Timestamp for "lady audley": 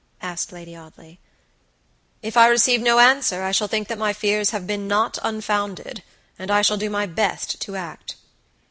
0.51-1.19